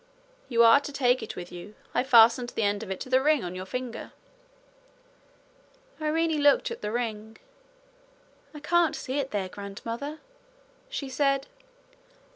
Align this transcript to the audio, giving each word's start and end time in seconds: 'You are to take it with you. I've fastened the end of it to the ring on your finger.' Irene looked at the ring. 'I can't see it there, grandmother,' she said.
'You 0.49 0.63
are 0.63 0.79
to 0.79 0.91
take 0.91 1.21
it 1.21 1.35
with 1.35 1.51
you. 1.51 1.75
I've 1.93 2.07
fastened 2.09 2.49
the 2.55 2.63
end 2.63 2.81
of 2.81 2.89
it 2.89 2.99
to 3.01 3.09
the 3.09 3.21
ring 3.21 3.43
on 3.43 3.53
your 3.53 3.67
finger.' 3.67 4.13
Irene 6.01 6.41
looked 6.41 6.71
at 6.71 6.81
the 6.81 6.91
ring. 6.91 7.37
'I 8.55 8.61
can't 8.61 8.95
see 8.95 9.19
it 9.19 9.29
there, 9.29 9.47
grandmother,' 9.47 10.17
she 10.89 11.07
said. 11.07 11.45